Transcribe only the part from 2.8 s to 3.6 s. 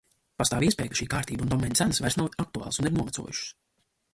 un ir novecojušas.